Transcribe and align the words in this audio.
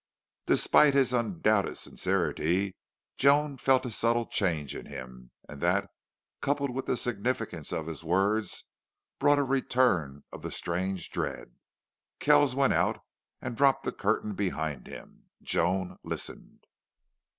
Despite 0.47 0.95
his 0.95 1.13
undoubted 1.13 1.77
sincerity 1.77 2.75
Joan 3.17 3.57
felt 3.57 3.85
a 3.85 3.91
subtle 3.91 4.25
change 4.25 4.73
in 4.73 4.87
him, 4.87 5.29
and 5.47 5.61
that, 5.61 5.91
coupled 6.41 6.71
with 6.73 6.87
the 6.87 6.97
significance 6.97 7.71
of 7.71 7.85
his 7.85 8.03
words, 8.03 8.65
brought 9.19 9.37
a 9.37 9.43
return 9.43 10.23
of 10.33 10.41
the 10.41 10.49
strange 10.49 11.11
dread. 11.11 11.53
Kells 12.17 12.55
went 12.55 12.73
out 12.73 13.03
and 13.41 13.55
dropped 13.55 13.83
the 13.83 13.91
curtain 13.91 14.33
behind 14.33 14.87
him. 14.87 15.25
Joan 15.43 15.99
listened. 16.03 16.65